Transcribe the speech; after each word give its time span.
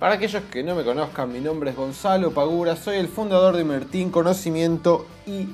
Para 0.00 0.14
aquellos 0.14 0.42
que 0.44 0.62
no 0.62 0.74
me 0.74 0.82
conozcan, 0.82 1.30
mi 1.30 1.40
nombre 1.40 1.72
es 1.72 1.76
Gonzalo 1.76 2.32
Pagura, 2.32 2.74
soy 2.74 2.96
el 2.96 3.06
fundador 3.06 3.54
de 3.54 3.60
Invertín 3.60 4.10
Conocimiento 4.10 5.06
y 5.26 5.46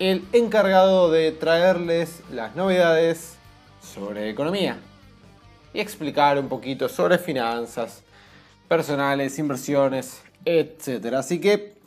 el 0.00 0.24
encargado 0.32 1.12
de 1.12 1.30
traerles 1.30 2.20
las 2.28 2.56
novedades 2.56 3.36
sobre 3.80 4.28
economía 4.28 4.80
y 5.72 5.78
explicar 5.78 6.40
un 6.40 6.48
poquito 6.48 6.88
sobre 6.88 7.18
finanzas 7.18 8.02
personales, 8.66 9.38
inversiones, 9.38 10.24
etc. 10.44 11.14
Así 11.14 11.40
que, 11.40 11.78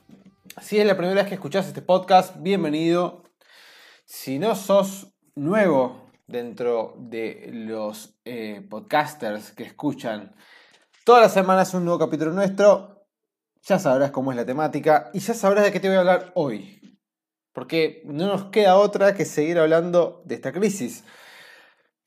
si 0.61 0.79
es 0.79 0.87
la 0.87 0.95
primera 0.95 1.23
vez 1.23 1.27
que 1.27 1.35
escuchas 1.35 1.67
este 1.67 1.81
podcast, 1.81 2.37
bienvenido. 2.37 3.25
Si 4.05 4.39
no 4.39 4.55
sos 4.55 5.07
nuevo 5.35 6.07
dentro 6.25 6.93
de 6.99 7.49
los 7.51 8.17
eh, 8.23 8.65
podcasters 8.69 9.51
que 9.51 9.63
escuchan 9.63 10.33
Todas 11.07 11.21
las 11.21 11.33
semanas 11.33 11.73
un 11.73 11.85
nuevo 11.85 11.99
capítulo 11.99 12.33
nuestro. 12.33 13.05
Ya 13.63 13.79
sabrás 13.79 14.11
cómo 14.11 14.31
es 14.31 14.35
la 14.35 14.45
temática 14.45 15.09
y 15.13 15.19
ya 15.19 15.33
sabrás 15.33 15.63
de 15.63 15.71
qué 15.71 15.79
te 15.79 15.87
voy 15.87 15.95
a 15.95 16.01
hablar 16.01 16.33
hoy. 16.35 16.99
Porque 17.53 18.01
no 18.03 18.27
nos 18.27 18.47
queda 18.47 18.75
otra 18.75 19.15
que 19.15 19.23
seguir 19.23 19.57
hablando 19.57 20.21
de 20.25 20.35
esta 20.35 20.51
crisis. 20.51 21.05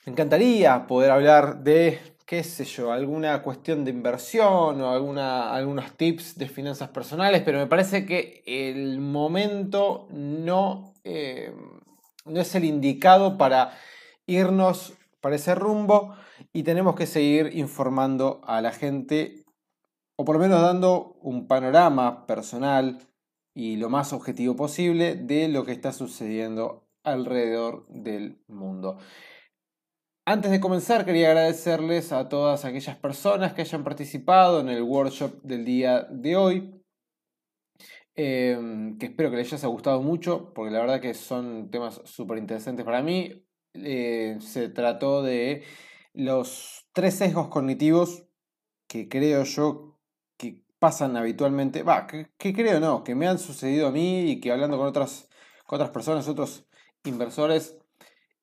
Me 0.04 0.12
encantaría 0.12 0.86
poder 0.86 1.12
hablar 1.12 1.62
de, 1.62 1.98
qué 2.26 2.44
sé 2.44 2.66
yo, 2.66 2.92
alguna 2.92 3.40
cuestión 3.40 3.86
de 3.86 3.90
inversión 3.90 4.82
o 4.82 4.90
algunos 4.90 5.96
tips 5.96 6.36
de 6.36 6.46
finanzas 6.46 6.90
personales, 6.90 7.40
pero 7.42 7.58
me 7.58 7.66
parece 7.66 8.04
que 8.04 8.42
el 8.44 9.00
momento 9.00 10.08
no, 10.10 10.92
eh, 11.04 11.54
no 12.26 12.38
es 12.38 12.54
el 12.54 12.66
indicado 12.66 13.38
para 13.38 13.72
irnos 14.26 14.92
para 15.22 15.36
ese 15.36 15.54
rumbo 15.54 16.14
y 16.52 16.62
tenemos 16.62 16.96
que 16.96 17.06
seguir 17.06 17.50
informando 17.56 18.40
a 18.44 18.60
la 18.60 18.72
gente 18.72 19.44
o 20.16 20.24
por 20.24 20.36
lo 20.36 20.42
menos 20.42 20.60
dando 20.60 21.14
un 21.22 21.46
panorama 21.46 22.26
personal 22.26 22.98
y 23.54 23.76
lo 23.76 23.88
más 23.88 24.12
objetivo 24.12 24.54
posible 24.54 25.14
de 25.14 25.48
lo 25.48 25.64
que 25.64 25.72
está 25.72 25.92
sucediendo 25.92 26.86
alrededor 27.02 27.86
del 27.88 28.42
mundo. 28.46 28.98
Antes 30.26 30.50
de 30.50 30.60
comenzar 30.60 31.06
quería 31.06 31.28
agradecerles 31.28 32.12
a 32.12 32.28
todas 32.28 32.64
aquellas 32.64 32.96
personas 32.96 33.54
que 33.54 33.62
hayan 33.62 33.82
participado 33.82 34.60
en 34.60 34.68
el 34.68 34.82
workshop 34.82 35.42
del 35.42 35.64
día 35.64 36.02
de 36.10 36.36
hoy. 36.36 36.84
Em, 38.14 38.98
que 38.98 39.06
espero 39.06 39.30
que 39.30 39.38
les 39.38 39.52
haya 39.52 39.68
gustado 39.68 40.02
mucho, 40.02 40.52
porque 40.52 40.70
la 40.70 40.80
verdad 40.80 41.00
que 41.00 41.14
son 41.14 41.70
temas 41.70 42.02
súper 42.04 42.36
interesantes 42.38 42.84
para 42.84 43.02
mí. 43.02 43.46
Eh, 43.72 44.36
se 44.40 44.68
trató 44.68 45.22
de 45.22 45.62
los 46.20 46.86
tres 46.92 47.14
sesgos 47.14 47.48
cognitivos 47.48 48.26
que 48.86 49.08
creo 49.08 49.44
yo 49.44 49.98
que 50.36 50.62
pasan 50.78 51.16
habitualmente, 51.16 51.82
va, 51.82 52.06
que, 52.06 52.28
creo 52.38 52.80
no, 52.80 53.04
que 53.04 53.14
me 53.14 53.26
han 53.26 53.38
sucedido 53.38 53.88
a 53.88 53.92
mí 53.92 54.30
y 54.30 54.40
que 54.40 54.52
hablando 54.52 54.76
con 54.78 54.86
otras, 54.86 55.28
con 55.66 55.76
otras 55.76 55.90
personas, 55.90 56.28
otros 56.28 56.66
inversores, 57.04 57.78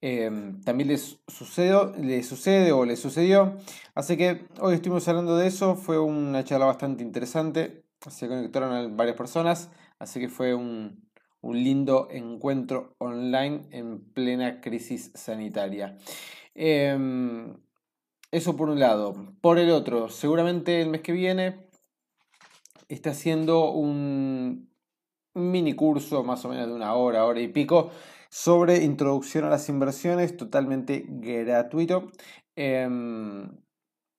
em, 0.01 0.61
también 0.61 0.89
les, 0.89 1.19
sucedió, 1.27 1.93
les 1.97 2.27
sucede 2.27 2.71
o 2.71 2.85
les 2.85 2.99
sucedió. 2.99 3.57
Así 3.95 4.17
que 4.17 4.47
hoy 4.59 4.75
estuvimos 4.75 5.07
hablando 5.07 5.37
de 5.37 5.47
eso, 5.47 5.75
fue 5.75 5.99
una 5.99 6.43
charla 6.43 6.65
bastante 6.65 7.03
interesante, 7.03 7.83
se 8.09 8.27
conectaron 8.27 8.95
varias 8.97 9.17
personas, 9.17 9.69
así 9.99 10.19
que 10.19 10.29
fue 10.29 10.53
un, 10.55 11.07
un 11.41 11.63
lindo 11.63 12.07
encuentro 12.11 12.95
online 12.99 13.67
en 13.71 13.99
plena 14.13 14.61
crisis 14.61 15.11
sanitaria. 15.13 15.97
Em, 16.55 17.55
eso 18.31 18.55
por 18.55 18.69
un 18.69 18.79
lado. 18.79 19.33
Por 19.41 19.59
el 19.59 19.71
otro, 19.71 20.09
seguramente 20.09 20.81
el 20.81 20.89
mes 20.89 21.01
que 21.01 21.11
viene 21.11 21.69
está 22.89 23.11
haciendo 23.11 23.71
un 23.71 24.69
mini 25.33 25.73
curso, 25.73 26.23
más 26.23 26.43
o 26.45 26.49
menos 26.49 26.67
de 26.67 26.73
una 26.73 26.93
hora, 26.95 27.25
hora 27.25 27.39
y 27.39 27.47
pico, 27.47 27.91
sobre 28.29 28.83
introducción 28.83 29.45
a 29.45 29.49
las 29.49 29.69
inversiones, 29.69 30.35
totalmente 30.35 31.05
gratuito. 31.07 32.11
Em, 32.55 33.49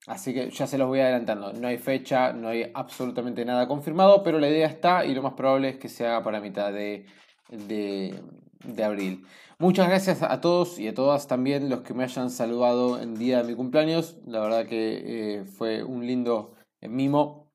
así 0.07 0.33
que 0.33 0.51
ya 0.51 0.67
se 0.67 0.79
los 0.79 0.89
voy 0.89 1.01
adelantando. 1.01 1.53
No 1.53 1.69
hay 1.69 1.79
fecha, 1.79 2.33
no 2.33 2.49
hay 2.49 2.71
absolutamente 2.75 3.45
nada 3.45 3.67
confirmado, 3.69 4.23
pero 4.23 4.39
la 4.39 4.49
idea 4.49 4.69
está 4.69 5.05
y 5.05 5.15
lo 5.15 5.23
más 5.23 5.35
probable 5.35 5.71
es 5.71 5.79
que 5.79 5.89
se 5.89 6.07
haga 6.07 6.23
para 6.23 6.41
mitad 6.41 6.73
de, 6.73 7.07
de 7.49 8.85
abril. 8.85 9.27
Muchas 9.61 9.89
gracias 9.89 10.23
a 10.23 10.41
todos 10.41 10.79
y 10.79 10.87
a 10.87 10.95
todas 10.95 11.27
también 11.27 11.69
los 11.69 11.81
que 11.81 11.93
me 11.93 12.05
hayan 12.05 12.31
saludado 12.31 13.01
en 13.03 13.17
día 13.17 13.39
de 13.39 13.49
mi 13.49 13.57
cumpleaños. 13.57 14.17
La 14.25 14.39
verdad 14.39 14.67
que 14.67 15.41
eh, 15.41 15.45
fue 15.47 15.83
un 15.83 16.07
lindo 16.07 16.55
eh, 16.81 16.89
mimo. 16.89 17.51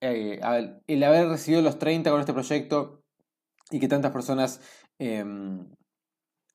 Eh, 0.00 0.40
el 0.86 1.02
haber 1.04 1.28
recibido 1.28 1.60
los 1.60 1.78
30 1.78 2.10
con 2.10 2.20
este 2.20 2.32
proyecto 2.32 3.02
y 3.70 3.80
que 3.80 3.88
tantas 3.88 4.12
personas, 4.12 4.62
em, 4.98 5.68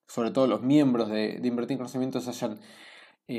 sobre 0.08 0.32
todo 0.32 0.48
los 0.48 0.62
miembros 0.62 1.08
de, 1.10 1.40
Invertir 1.44 1.74
en 1.74 1.78
Conocimientos, 1.78 2.26
hayan 2.28 2.60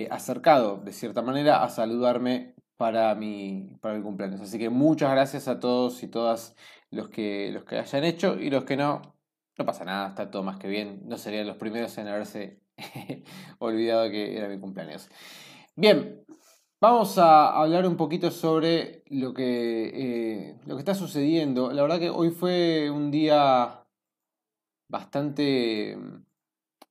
acercado 0.10 0.78
de 0.78 0.94
cierta 0.94 1.22
manera 1.22 1.64
a 1.64 1.70
saludarme 1.70 2.56
para 2.78 3.14
mi, 3.16 3.78
para 3.82 3.96
mi 3.98 4.04
cumpleaños. 4.04 4.42
Así 4.42 4.58
que 4.58 4.70
muchas 4.70 5.12
gracias 5.12 5.48
a 5.50 5.60
todos 5.60 6.04
y 6.04 6.08
todas 6.08 6.56
los 6.92 7.10
que, 7.10 7.52
los 7.52 7.66
que 7.66 7.80
hayan 7.80 8.06
hecho 8.06 8.40
y 8.40 8.50
los 8.50 8.64
que 8.64 8.78
no, 8.78 9.02
no 9.62 9.66
pasa 9.66 9.86
nada, 9.86 10.10
está 10.10 10.32
todo 10.32 10.42
más 10.42 10.58
que 10.58 10.68
bien. 10.68 11.02
No 11.06 11.18
serían 11.18 11.46
los 11.46 11.58
primeros 11.58 11.96
en 12.00 12.08
haberse 12.08 12.60
olvidado 13.60 14.10
que 14.10 14.36
era 14.36 14.48
mi 14.48 14.60
cumpleaños. 14.60 15.08
Bien, 15.76 16.26
vamos 16.82 17.20
a 17.20 17.50
hablar 17.62 17.86
un 17.86 17.96
poquito 17.96 18.32
sobre 18.32 19.04
lo 19.08 19.34
que, 19.36 19.92
eh, 19.94 20.60
lo 20.66 20.76
que 20.76 20.80
está 20.80 20.96
sucediendo. 20.96 21.72
La 21.72 21.84
verdad 21.84 22.00
que 22.00 22.10
hoy 22.10 22.32
fue 22.32 22.90
un 22.90 23.12
día 23.12 23.84
bastante, 24.90 25.96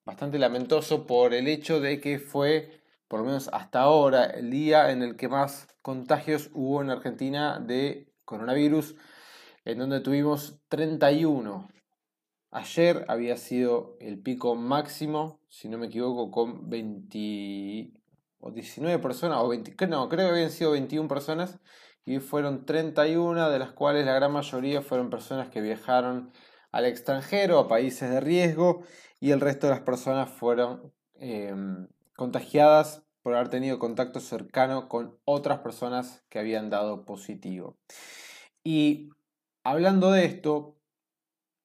bastante 0.05 0.39
lamentoso 0.39 1.07
por 1.07 1.35
el 1.35 1.49
hecho 1.49 1.81
de 1.81 2.01
que 2.01 2.21
fue, 2.21 2.83
por 3.09 3.19
lo 3.21 3.27
menos 3.27 3.51
hasta 3.53 3.81
ahora, 3.81 4.27
el 4.27 4.51
día 4.51 4.93
en 4.93 5.03
el 5.03 5.17
que 5.17 5.29
más 5.29 5.67
contagios 5.83 6.51
hubo 6.55 6.83
en 6.83 6.91
Argentina 6.91 7.59
de 7.59 8.13
coronavirus, 8.25 8.95
en 9.65 9.79
donde 9.79 10.01
tuvimos 10.01 10.61
31 10.69 11.69
Ayer 12.53 13.05
había 13.09 13.37
sido 13.37 13.97
el 14.01 14.19
pico 14.19 14.57
máximo, 14.57 15.41
si 15.49 15.69
no 15.69 15.79
me 15.79 15.87
equivoco, 15.87 16.33
con 16.33 16.69
20 16.69 17.93
o 18.41 18.51
19 18.51 18.99
personas, 18.99 19.39
o 19.41 19.49
20, 19.49 19.87
no, 19.87 20.09
creo 20.09 20.27
que 20.29 20.35
habían 20.35 20.51
sido 20.51 20.73
21 20.73 21.07
personas, 21.09 21.61
y 22.05 22.19
fueron 22.19 22.67
31, 22.67 23.51
de 23.51 23.59
las 23.59 23.71
cuales 23.73 24.05
la 24.05 24.15
gran 24.15 24.33
mayoría 24.33 24.83
fueron 24.83 25.11
personas 25.11 25.49
que 25.49 25.61
viajaron 25.61 26.33
al 26.73 26.87
extranjero, 26.87 27.59
a 27.61 27.69
países 27.69 28.11
de 28.11 28.21
riesgo, 28.21 28.83
y 29.21 29.31
el 29.31 29.41
resto 29.41 29.69
de 29.69 29.75
las 29.75 29.83
personas 29.83 30.29
fueron 30.31 30.93
em, 31.21 31.87
contagiadas 32.17 33.05
por 33.23 33.35
haber 33.35 33.49
tenido 33.49 33.79
contacto 33.79 34.19
cercano 34.19 34.89
con 34.89 35.19
otras 35.25 35.61
personas 35.61 36.25
que 36.29 36.41
habían 36.41 36.71
dado 36.71 37.05
positivo. 37.05 37.77
Y 38.65 39.11
hablando 39.63 40.11
de 40.11 40.25
esto, 40.25 40.80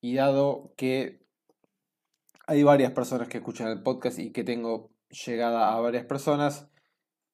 y 0.05 0.13
dado 0.13 0.71
que 0.77 1.25
hay 2.45 2.61
varias 2.61 2.91
personas 2.91 3.27
que 3.27 3.39
escuchan 3.39 3.69
el 3.69 3.81
podcast 3.81 4.19
y 4.19 4.31
que 4.31 4.43
tengo 4.43 4.91
llegada 5.09 5.73
a 5.73 5.79
varias 5.79 6.05
personas, 6.05 6.69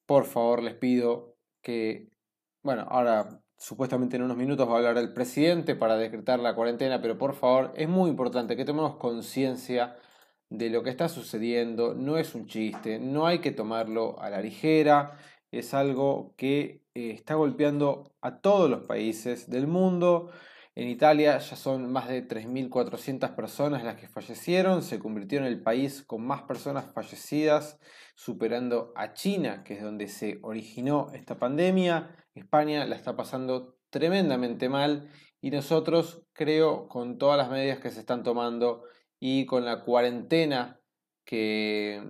por 0.06 0.24
favor 0.24 0.64
les 0.64 0.76
pido 0.76 1.36
que, 1.62 2.10
bueno, 2.64 2.86
ahora 2.88 3.42
supuestamente 3.58 4.16
en 4.16 4.24
unos 4.24 4.38
minutos 4.38 4.70
va 4.70 4.76
a 4.76 4.78
hablar 4.78 4.98
el 5.00 5.12
presidente 5.12 5.76
para 5.76 5.98
decretar 5.98 6.40
la 6.40 6.56
cuarentena, 6.56 7.02
pero 7.02 7.18
por 7.18 7.36
favor 7.36 7.74
es 7.76 7.90
muy 7.90 8.10
importante 8.10 8.56
que 8.56 8.64
tomemos 8.64 8.96
conciencia 8.96 9.98
de 10.50 10.70
lo 10.70 10.82
que 10.82 10.92
está 10.92 11.10
sucediendo, 11.10 11.94
no 11.94 12.18
es 12.18 12.36
un 12.36 12.48
chiste, 12.48 13.00
no 13.00 13.28
hay 13.28 13.40
que 13.40 13.52
tomarlo 13.52 14.18
a 14.22 14.30
la 14.30 14.40
ligera, 14.40 15.18
es 15.52 15.74
algo 15.74 16.34
que 16.38 16.86
eh, 16.94 17.12
está 17.12 17.36
golpeando 17.36 18.14
a 18.22 18.40
todos 18.40 18.70
los 18.70 18.84
países 18.84 19.50
del 19.50 19.68
mundo, 19.68 20.32
en 20.74 20.88
Italia 20.88 21.38
ya 21.38 21.56
son 21.58 21.92
más 21.92 22.08
de 22.08 22.26
3.400 22.26 23.36
personas 23.36 23.84
las 23.84 23.98
que 23.98 24.08
fallecieron, 24.08 24.84
se 24.84 25.00
convirtió 25.00 25.40
en 25.40 25.46
el 25.46 25.62
país 25.62 26.02
con 26.02 26.26
más 26.26 26.44
personas 26.44 26.86
fallecidas, 26.94 27.78
superando 28.16 28.94
a 28.96 29.14
China, 29.14 29.64
que 29.66 29.74
es 29.74 29.82
donde 29.82 30.08
se 30.08 30.40
originó 30.44 31.12
esta 31.14 31.38
pandemia. 31.38 32.16
España 32.36 32.86
la 32.86 32.96
está 32.96 33.16
pasando 33.18 33.78
tremendamente 33.90 34.70
mal 34.70 35.10
Y 35.42 35.52
nosotros, 35.52 36.24
creo, 36.34 36.88
con 36.88 37.18
todas 37.18 37.38
las 37.38 37.50
medidas 37.50 37.80
que 37.80 37.90
se 37.90 38.00
están 38.00 38.24
tomando 38.24 38.84
y 39.20 39.46
con 39.48 39.66
la 39.66 39.82
cuarentena 39.82 40.80
que, 41.26 42.02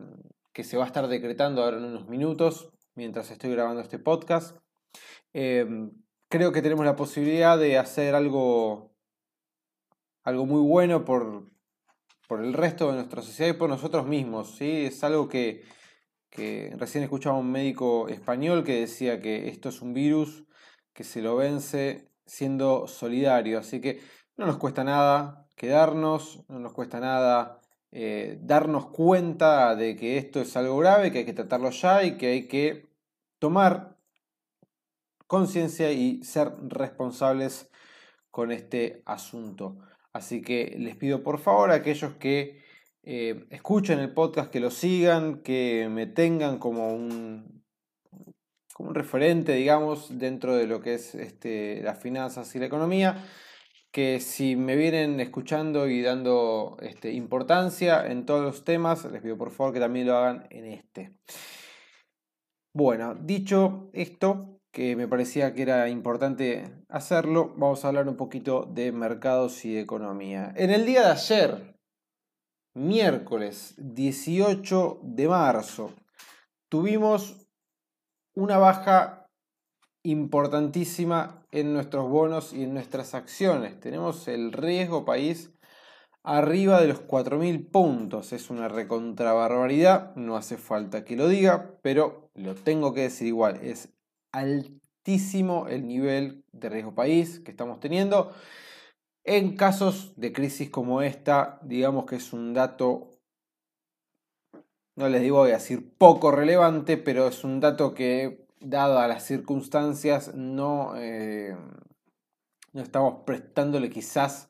que 0.53 0.63
se 0.63 0.77
va 0.77 0.83
a 0.83 0.87
estar 0.87 1.07
decretando 1.07 1.63
ahora 1.63 1.77
en 1.77 1.85
unos 1.85 2.07
minutos, 2.07 2.71
mientras 2.93 3.31
estoy 3.31 3.51
grabando 3.51 3.81
este 3.81 3.99
podcast, 3.99 4.57
eh, 5.33 5.65
creo 6.31 6.51
que 6.53 6.61
tenemos 6.61 6.85
la 6.85 6.95
posibilidad 6.95 7.59
de 7.59 7.77
hacer 7.77 8.15
algo, 8.15 8.95
algo 10.23 10.45
muy 10.45 10.61
bueno 10.61 11.03
por, 11.03 11.51
por 12.27 12.43
el 12.43 12.53
resto 12.53 12.87
de 12.87 12.93
nuestra 12.93 13.21
sociedad 13.21 13.53
y 13.53 13.57
por 13.57 13.69
nosotros 13.69 14.07
mismos. 14.07 14.55
¿sí? 14.55 14.85
Es 14.85 15.03
algo 15.03 15.27
que, 15.27 15.63
que 16.29 16.73
recién 16.77 17.03
escuchaba 17.03 17.37
un 17.37 17.51
médico 17.51 18.07
español 18.07 18.63
que 18.63 18.79
decía 18.79 19.19
que 19.19 19.49
esto 19.49 19.69
es 19.69 19.81
un 19.81 19.93
virus 19.93 20.45
que 20.93 21.03
se 21.03 21.21
lo 21.21 21.35
vence 21.35 22.09
siendo 22.25 22.87
solidario. 22.87 23.59
Así 23.59 23.81
que 23.81 23.99
no 24.37 24.45
nos 24.45 24.57
cuesta 24.57 24.85
nada 24.85 25.49
quedarnos, 25.57 26.45
no 26.47 26.59
nos 26.59 26.71
cuesta 26.71 27.01
nada 27.01 27.59
eh, 27.91 28.39
darnos 28.41 28.87
cuenta 28.87 29.75
de 29.75 29.97
que 29.97 30.17
esto 30.17 30.39
es 30.39 30.55
algo 30.55 30.77
grave, 30.77 31.11
que 31.11 31.19
hay 31.19 31.25
que 31.25 31.33
tratarlo 31.33 31.71
ya 31.71 32.05
y 32.05 32.17
que 32.17 32.27
hay 32.27 32.47
que 32.47 32.89
tomar 33.37 33.90
conciencia 35.31 35.93
y 35.93 36.21
ser 36.25 36.51
responsables 36.67 37.71
con 38.31 38.51
este 38.51 39.01
asunto. 39.05 39.77
Así 40.11 40.41
que 40.41 40.75
les 40.77 40.97
pido 40.97 41.23
por 41.23 41.39
favor 41.39 41.71
a 41.71 41.75
aquellos 41.75 42.15
que 42.15 42.61
eh, 43.03 43.45
escuchen 43.49 43.99
el 43.99 44.13
podcast, 44.13 44.51
que 44.51 44.59
lo 44.59 44.69
sigan, 44.71 45.41
que 45.41 45.87
me 45.89 46.05
tengan 46.05 46.59
como 46.59 46.93
un, 46.93 47.63
como 48.73 48.89
un 48.89 48.95
referente, 48.95 49.53
digamos, 49.53 50.19
dentro 50.19 50.53
de 50.57 50.67
lo 50.67 50.81
que 50.81 50.95
es 50.95 51.15
este, 51.15 51.81
las 51.81 51.97
finanzas 51.97 52.53
y 52.53 52.59
la 52.59 52.65
economía, 52.65 53.25
que 53.89 54.19
si 54.19 54.57
me 54.57 54.75
vienen 54.75 55.21
escuchando 55.21 55.87
y 55.87 56.01
dando 56.01 56.75
este, 56.81 57.13
importancia 57.13 58.05
en 58.05 58.25
todos 58.25 58.43
los 58.43 58.65
temas, 58.65 59.05
les 59.05 59.21
pido 59.21 59.37
por 59.37 59.51
favor 59.51 59.71
que 59.73 59.79
también 59.79 60.07
lo 60.07 60.17
hagan 60.17 60.45
en 60.49 60.65
este. 60.65 61.13
Bueno, 62.73 63.15
dicho 63.15 63.89
esto, 63.93 64.60
que 64.71 64.95
me 64.95 65.07
parecía 65.07 65.53
que 65.53 65.63
era 65.63 65.89
importante 65.89 66.83
hacerlo, 66.87 67.53
vamos 67.57 67.83
a 67.83 67.89
hablar 67.89 68.07
un 68.07 68.15
poquito 68.15 68.65
de 68.65 68.91
mercados 68.91 69.65
y 69.65 69.73
de 69.73 69.81
economía. 69.81 70.53
En 70.55 70.69
el 70.69 70.85
día 70.85 71.01
de 71.01 71.11
ayer, 71.11 71.75
miércoles 72.73 73.75
18 73.77 75.01
de 75.03 75.27
marzo, 75.27 75.91
tuvimos 76.69 77.47
una 78.33 78.57
baja 78.57 79.27
importantísima 80.03 81.45
en 81.51 81.73
nuestros 81.73 82.09
bonos 82.09 82.53
y 82.53 82.63
en 82.63 82.73
nuestras 82.73 83.13
acciones. 83.13 83.79
Tenemos 83.79 84.27
el 84.29 84.53
riesgo 84.53 85.03
país 85.03 85.51
arriba 86.23 86.79
de 86.79 86.87
los 86.87 87.05
4.000 87.05 87.69
puntos. 87.69 88.31
Es 88.31 88.49
una 88.49 88.69
recontrabarbaridad, 88.69 90.15
no 90.15 90.37
hace 90.37 90.57
falta 90.57 91.03
que 91.03 91.17
lo 91.17 91.27
diga, 91.27 91.77
pero 91.81 92.31
lo 92.35 92.55
tengo 92.55 92.93
que 92.93 93.01
decir 93.01 93.27
igual. 93.27 93.59
Es 93.61 93.89
altísimo 94.31 95.67
el 95.67 95.87
nivel 95.87 96.43
de 96.51 96.69
riesgo 96.69 96.95
país 96.95 97.39
que 97.39 97.51
estamos 97.51 97.79
teniendo. 97.79 98.33
En 99.23 99.55
casos 99.55 100.13
de 100.15 100.33
crisis 100.33 100.69
como 100.69 101.01
esta, 101.01 101.59
digamos 101.63 102.05
que 102.05 102.15
es 102.15 102.33
un 102.33 102.53
dato, 102.53 103.11
no 104.97 105.09
les 105.09 105.21
digo 105.21 105.37
voy 105.37 105.51
a 105.51 105.55
decir 105.55 105.95
poco 105.97 106.31
relevante, 106.31 106.97
pero 106.97 107.27
es 107.27 107.43
un 107.43 107.59
dato 107.59 107.93
que, 107.93 108.41
dadas 108.61 109.09
las 109.09 109.25
circunstancias, 109.25 110.33
no, 110.35 110.93
eh, 110.95 111.55
no 112.73 112.81
estamos 112.81 113.23
prestándole 113.25 113.89
quizás 113.89 114.49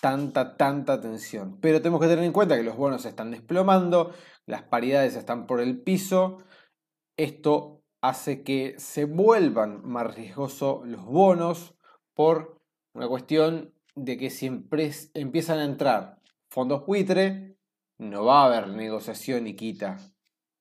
tanta, 0.00 0.56
tanta 0.56 0.92
atención. 0.92 1.58
Pero 1.60 1.80
tenemos 1.80 2.00
que 2.00 2.06
tener 2.06 2.24
en 2.24 2.32
cuenta 2.32 2.56
que 2.56 2.62
los 2.62 2.76
bonos 2.76 3.04
están 3.06 3.30
desplomando, 3.30 4.12
las 4.46 4.62
paridades 4.62 5.16
están 5.16 5.46
por 5.46 5.60
el 5.60 5.80
piso. 5.80 6.38
Esto 7.18 7.75
hace 8.00 8.42
que 8.42 8.74
se 8.78 9.04
vuelvan 9.04 9.80
más 9.84 10.14
riesgosos 10.14 10.86
los 10.86 11.04
bonos 11.04 11.74
por 12.14 12.60
una 12.94 13.08
cuestión 13.08 13.74
de 13.94 14.16
que 14.16 14.30
si 14.30 14.46
empiezan 14.46 15.58
a 15.58 15.64
entrar 15.64 16.20
fondos 16.48 16.86
buitre, 16.86 17.56
no 17.98 18.24
va 18.24 18.42
a 18.42 18.46
haber 18.46 18.68
negociación 18.68 19.46
y 19.46 19.54
quita, 19.54 19.98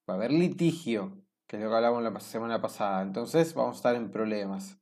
va 0.09 0.13
a 0.13 0.17
haber 0.17 0.31
litigio, 0.31 1.21
que 1.47 1.57
es 1.57 1.63
lo 1.63 1.69
que 1.69 1.75
hablamos 1.75 2.03
la 2.03 2.19
semana 2.19 2.61
pasada. 2.61 3.01
Entonces 3.01 3.53
vamos 3.53 3.75
a 3.75 3.77
estar 3.77 3.95
en 3.95 4.09
problemas. 4.11 4.79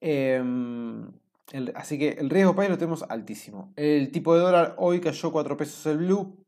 Em, 0.00 1.10
así 1.74 1.98
que 1.98 2.10
el 2.10 2.30
riesgo 2.30 2.54
país 2.54 2.70
lo 2.70 2.78
tenemos 2.78 3.04
altísimo. 3.08 3.72
El 3.76 4.10
tipo 4.12 4.34
de 4.34 4.40
dólar 4.40 4.74
hoy 4.78 5.00
cayó 5.00 5.32
4 5.32 5.56
pesos 5.56 5.86
el 5.86 5.98
blue, 5.98 6.46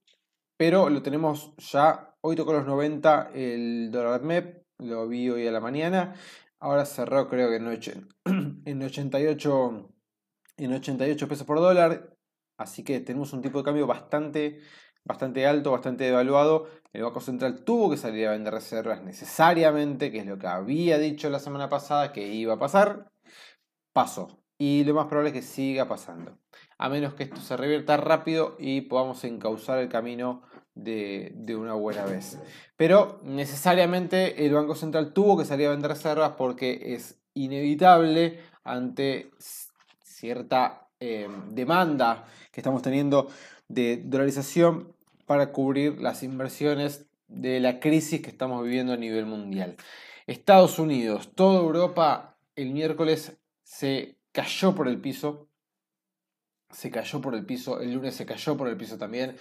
pero 0.56 0.88
lo 0.90 1.02
tenemos 1.02 1.54
ya, 1.56 2.14
hoy 2.20 2.36
tocó 2.36 2.52
los 2.52 2.66
90 2.66 3.30
el 3.34 3.90
dólar 3.90 4.22
MEP, 4.22 4.63
lo 4.84 5.08
vi 5.08 5.30
hoy 5.30 5.46
a 5.46 5.52
la 5.52 5.60
mañana. 5.60 6.14
Ahora 6.60 6.84
cerró 6.86 7.28
creo 7.28 7.48
que 7.48 7.56
en, 7.56 8.62
en 8.64 8.82
88 8.82 9.94
en 10.56 10.72
88 10.72 11.28
pesos 11.28 11.46
por 11.46 11.58
dólar. 11.60 12.16
Así 12.56 12.84
que 12.84 13.00
tenemos 13.00 13.32
un 13.32 13.42
tipo 13.42 13.58
de 13.58 13.64
cambio 13.64 13.86
bastante, 13.86 14.60
bastante 15.04 15.46
alto, 15.46 15.72
bastante 15.72 16.04
devaluado. 16.04 16.68
El 16.92 17.02
Banco 17.02 17.20
Central 17.20 17.64
tuvo 17.64 17.90
que 17.90 17.96
salir 17.96 18.28
a 18.28 18.32
vender 18.32 18.54
reservas 18.54 19.02
necesariamente, 19.02 20.12
que 20.12 20.18
es 20.18 20.26
lo 20.26 20.38
que 20.38 20.46
había 20.46 20.98
dicho 20.98 21.30
la 21.30 21.40
semana 21.40 21.68
pasada 21.68 22.12
que 22.12 22.28
iba 22.28 22.54
a 22.54 22.58
pasar. 22.58 23.10
Pasó. 23.92 24.40
Y 24.56 24.84
lo 24.84 24.94
más 24.94 25.06
probable 25.06 25.30
es 25.30 25.34
que 25.34 25.42
siga 25.42 25.88
pasando. 25.88 26.38
A 26.78 26.88
menos 26.88 27.14
que 27.14 27.24
esto 27.24 27.40
se 27.40 27.56
revierta 27.56 27.96
rápido 27.96 28.56
y 28.58 28.82
podamos 28.82 29.24
encauzar 29.24 29.78
el 29.78 29.88
camino 29.88 30.42
de, 30.74 31.32
de, 31.34 31.56
una 31.56 31.74
buena 31.74 32.04
vez. 32.04 32.38
Pero 32.76 33.20
necesariamente 33.22 34.44
el 34.44 34.52
Banco 34.52 34.74
Central 34.74 35.12
tuvo 35.12 35.36
que 35.36 35.44
salir 35.44 35.68
a 35.68 35.70
vender 35.70 35.90
reservas 35.90 36.32
porque 36.36 36.94
es 36.94 37.16
inevitable 37.34 38.40
ante 38.64 39.30
cierta 40.02 40.88
eh, 41.00 41.28
demanda 41.50 42.24
que 42.50 42.60
estamos 42.60 42.82
teniendo 42.82 43.28
de 43.68 44.02
dolarización 44.04 44.94
para 45.26 45.52
cubrir 45.52 46.00
las 46.00 46.22
inversiones 46.22 47.06
de 47.28 47.60
la 47.60 47.80
crisis 47.80 48.20
que 48.22 48.30
estamos 48.30 48.62
viviendo 48.62 48.92
a 48.92 48.96
nivel 48.96 49.26
mundial. 49.26 49.76
Estados 50.26 50.78
Unidos, 50.78 51.30
toda 51.34 51.60
Europa 51.60 52.36
el 52.56 52.70
miércoles 52.70 53.36
se 53.62 54.16
cayó 54.32 54.74
por 54.74 54.88
el 54.88 55.00
piso, 55.00 55.48
se 56.74 56.90
cayó 56.90 57.20
por 57.20 57.34
el 57.34 57.46
piso, 57.46 57.80
el 57.80 57.94
lunes 57.94 58.14
se 58.14 58.26
cayó 58.26 58.56
por 58.56 58.68
el 58.68 58.76
piso 58.76 58.98
también. 58.98 59.36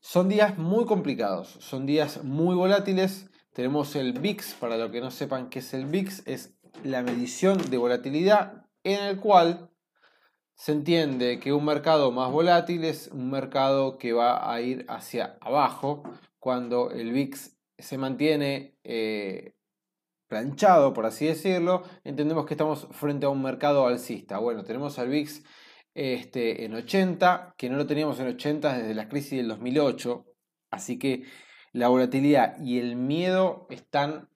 Son 0.00 0.28
días 0.28 0.58
muy 0.58 0.84
complicados, 0.84 1.56
son 1.60 1.86
días 1.86 2.22
muy 2.22 2.54
volátiles. 2.54 3.26
Tenemos 3.52 3.96
el 3.96 4.12
VIX, 4.12 4.54
para 4.54 4.76
los 4.76 4.90
que 4.90 5.00
no 5.00 5.10
sepan 5.10 5.48
qué 5.48 5.60
es 5.60 5.72
el 5.74 5.86
VIX, 5.86 6.26
es 6.26 6.54
la 6.82 7.02
medición 7.02 7.58
de 7.70 7.78
volatilidad 7.78 8.66
en 8.82 9.02
el 9.02 9.18
cual 9.18 9.70
se 10.54 10.72
entiende 10.72 11.40
que 11.40 11.52
un 11.52 11.64
mercado 11.64 12.12
más 12.12 12.30
volátil 12.30 12.84
es 12.84 13.08
un 13.08 13.30
mercado 13.30 13.98
que 13.98 14.12
va 14.12 14.52
a 14.52 14.60
ir 14.60 14.84
hacia 14.88 15.38
abajo 15.40 16.02
cuando 16.38 16.90
el 16.90 17.12
VIX 17.12 17.56
se 17.78 17.98
mantiene 17.98 18.78
eh, 18.84 19.54
planchado, 20.28 20.92
por 20.92 21.06
así 21.06 21.26
decirlo, 21.26 21.82
entendemos 22.04 22.46
que 22.46 22.54
estamos 22.54 22.86
frente 22.90 23.26
a 23.26 23.30
un 23.30 23.42
mercado 23.42 23.86
alcista. 23.86 24.38
Bueno, 24.38 24.64
tenemos 24.64 24.98
al 24.98 25.08
VIX 25.08 25.42
este, 25.94 26.64
en 26.64 26.74
80, 26.74 27.54
que 27.56 27.70
no 27.70 27.76
lo 27.76 27.86
teníamos 27.86 28.18
en 28.20 28.28
80 28.28 28.78
desde 28.78 28.94
la 28.94 29.08
crisis 29.08 29.38
del 29.38 29.48
2008, 29.48 30.26
así 30.70 30.98
que 30.98 31.24
la 31.72 31.88
volatilidad 31.88 32.60
y 32.60 32.78
el 32.78 32.96
miedo 32.96 33.66
están 33.70 34.28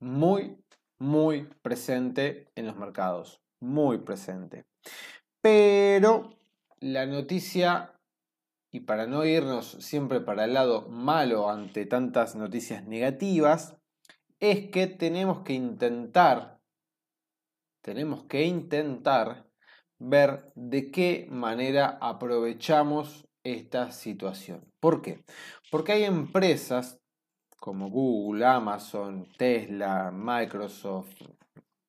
muy, 0.00 0.56
muy 0.98 1.48
presente 1.62 2.50
en 2.54 2.66
los 2.66 2.76
mercados, 2.76 3.40
muy 3.60 3.98
presente. 3.98 4.66
Pero 5.40 6.38
la 6.80 7.06
noticia, 7.06 7.98
y 8.70 8.80
para 8.80 9.06
no 9.06 9.24
irnos 9.24 9.76
siempre 9.80 10.20
para 10.20 10.44
el 10.44 10.54
lado 10.54 10.88
malo 10.88 11.50
ante 11.50 11.86
tantas 11.86 12.36
noticias 12.36 12.84
negativas, 12.84 13.76
es 14.38 14.70
que 14.70 14.86
tenemos 14.86 15.40
que 15.42 15.52
intentar, 15.52 16.60
tenemos 17.82 18.24
que 18.24 18.44
intentar 18.44 19.49
ver 20.00 20.50
de 20.56 20.90
qué 20.90 21.28
manera 21.30 21.98
aprovechamos 22.00 23.28
esta 23.44 23.92
situación. 23.92 24.64
¿Por 24.80 25.02
qué? 25.02 25.24
Porque 25.70 25.92
hay 25.92 26.04
empresas 26.04 26.98
como 27.58 27.90
Google, 27.90 28.44
Amazon, 28.46 29.28
Tesla, 29.36 30.10
Microsoft, 30.12 31.22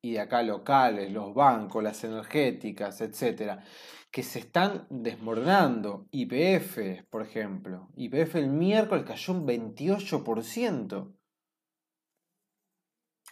y 0.03 0.13
de 0.13 0.19
acá 0.19 0.41
locales, 0.41 1.11
los 1.11 1.33
bancos, 1.33 1.83
las 1.83 2.03
energéticas, 2.03 3.01
etcétera, 3.01 3.63
que 4.09 4.23
se 4.23 4.39
están 4.39 4.87
desmoronando. 4.89 6.07
IPF, 6.11 7.03
por 7.09 7.21
ejemplo. 7.21 7.89
IPF 7.95 8.35
el 8.35 8.49
miércoles 8.49 9.05
cayó 9.05 9.33
un 9.33 9.47
28%. 9.47 11.13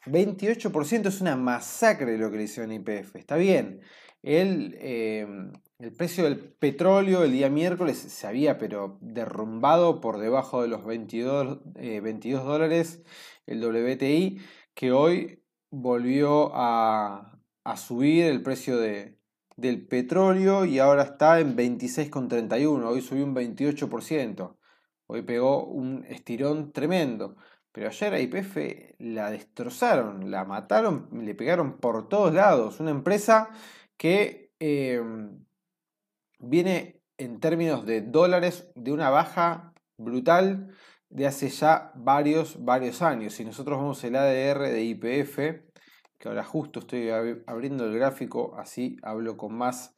28% 0.06 1.08
es 1.08 1.22
una 1.22 1.36
masacre 1.36 2.18
lo 2.18 2.32
que 2.32 2.38
le 2.38 2.44
hicieron 2.44 2.72
IPF. 2.72 3.16
Está 3.16 3.36
bien. 3.36 3.82
El, 4.22 4.78
em, 4.80 5.54
el 5.80 5.94
precio 5.94 6.26
del 6.26 6.38
petróleo 6.38 7.24
el 7.24 7.32
día 7.32 7.50
miércoles 7.50 7.98
se 7.98 8.28
había 8.28 8.58
pero 8.58 8.98
derrumbado 9.02 10.02
por 10.02 10.20
debajo 10.20 10.62
de 10.62 10.68
los 10.68 10.86
22, 10.86 11.60
22 11.74 12.42
eh, 12.42 12.46
dólares 12.46 13.02
el 13.46 13.64
WTI, 13.64 14.42
que 14.74 14.92
hoy 14.92 15.44
volvió 15.72 16.52
a, 16.54 17.36
subir 17.78 18.26
el 18.26 18.42
precio 18.42 18.78
de, 18.78 19.20
del 19.56 19.88
petróleo 19.88 20.66
y 20.66 20.80
ahora 20.80 21.04
está 21.04 21.40
en 21.40 21.56
26,31, 21.56 22.84
hoy 22.86 23.02
subió 23.02 23.24
un 23.24 23.36
28%, 23.36 24.58
hoy 25.08 25.22
pegó 25.22 25.66
un 25.66 26.04
estirón 26.10 26.72
tremendo. 26.72 27.36
Pero 27.72 27.88
ayer 27.88 28.14
a 28.14 28.20
IPF 28.20 28.58
la 28.98 29.30
destrozaron, 29.30 30.32
la 30.32 30.44
mataron, 30.44 31.08
le 31.14 31.36
pegaron 31.36 31.78
por 31.78 32.10
todos 32.10 32.34
lados. 32.34 32.80
Una 32.80 32.90
empresa 32.90 33.50
que 34.00 34.54
em, 34.60 35.46
viene 36.40 37.04
en 37.18 37.42
términos 37.42 37.86
de 37.86 38.02
dólares 38.02 38.72
de 38.74 38.94
una 38.94 39.10
baja 39.10 39.74
brutal 39.98 40.74
de 41.10 41.28
hace 41.28 41.50
ya 41.50 41.92
varios, 41.96 42.64
varios 42.64 43.02
años. 43.02 43.34
Si 43.34 43.44
nosotros 43.44 43.78
vemos 43.78 44.02
el 44.06 44.16
ADR 44.16 44.70
de 44.70 44.84
IPF, 44.84 45.36
que 46.18 46.30
ahora 46.30 46.46
justo 46.46 46.80
estoy 46.80 47.10
abriendo 47.46 47.86
el 47.86 47.94
gráfico, 47.94 48.56
así 48.58 48.96
hablo 49.04 49.36
con 49.36 49.54
más 49.54 49.98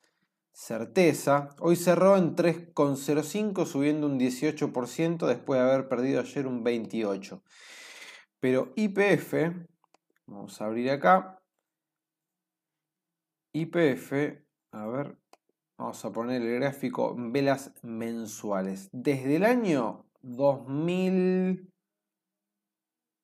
certeza. 0.51 1.50
Hoy 1.60 1.75
cerró 1.75 2.17
en 2.17 2.36
3,05 2.36 3.67
subiendo 3.67 4.08
un 4.08 4.20
18% 4.20 5.27
después 5.27 5.62
de 5.62 5.70
haber 5.70 5.88
perdido 5.88 6.22
ayer 6.22 6.48
un 6.48 6.65
28%. 6.65 7.43
Pero 8.39 8.74
IPF, 8.75 9.34
vamos 10.25 10.60
a 10.60 10.65
abrir 10.65 10.89
acá, 10.89 11.40
YPF, 13.53 14.13
a 14.72 14.88
ver, 14.88 15.17
vamos 15.77 16.05
a 16.05 16.12
poner 16.12 16.41
el 16.41 16.55
gráfico 16.55 17.13
velas 17.17 17.74
mensuales. 17.81 18.88
Desde 18.93 19.36
el 19.36 19.43
año 19.43 20.05
2000, 20.22 21.70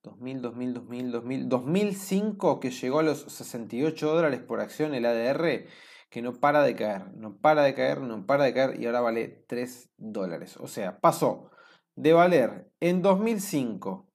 2000, 0.04 0.42
2000, 0.42 0.74
2000, 0.74 1.12
2000, 1.12 1.50
2005 1.50 2.60
que 2.60 2.72
llegó 2.72 3.00
a 3.00 3.04
los 3.04 3.22
68 3.22 4.14
dólares 4.14 4.42
por 4.42 4.60
acción 4.60 4.94
el 4.94 5.06
ADR, 5.06 5.66
que 6.10 6.22
no 6.22 6.34
para 6.34 6.62
de 6.64 6.76
caer, 6.76 7.14
no 7.16 7.38
para 7.38 7.64
de 7.64 7.74
caer, 7.74 8.02
no 8.02 8.26
para 8.26 8.44
de 8.44 8.54
caer 8.54 8.82
y 8.82 8.86
ahora 8.86 9.00
vale 9.00 9.46
3 9.48 9.92
dólares. 9.98 10.58
O 10.58 10.68
sea, 10.68 11.00
pasó 11.00 11.52
de 11.96 12.12
valer 12.12 12.70
en 12.82 13.02
2005 13.02 14.08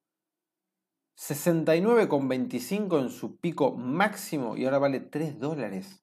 69,25 1.16 3.00
en 3.00 3.10
su 3.10 3.36
pico 3.38 3.76
máximo 3.76 4.56
y 4.56 4.64
ahora 4.64 4.78
vale 4.78 5.00
3 5.00 5.38
dólares. 5.38 6.01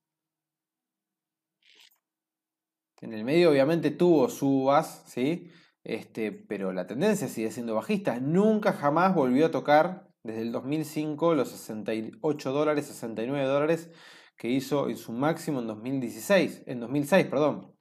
En 3.02 3.14
el 3.14 3.24
medio 3.24 3.52
obviamente 3.52 3.92
tuvo 3.92 4.30
subas, 4.30 5.04
¿sí? 5.08 5.52
Este, 5.84 6.32
pero 6.32 6.74
la 6.74 6.88
tendencia 6.88 7.28
sigue 7.28 7.52
siendo 7.52 7.76
bajista. 7.76 8.20
Nunca 8.20 8.74
jamás 8.74 9.16
volvió 9.16 9.46
a 9.46 9.52
tocar 9.52 10.10
desde 10.24 10.42
el 10.42 10.52
2005 10.52 11.36
los 11.36 11.50
68 11.50 12.52
dólares, 12.52 12.88
69 12.88 13.46
dólares 13.46 13.90
que 14.38 14.50
hizo 14.50 14.90
en 14.90 14.98
su 14.98 15.12
máximo 15.12 15.60
en 15.60 15.68
2016, 15.68 16.64
en 16.66 16.80
2006, 16.80 17.28
perdón. 17.28 17.76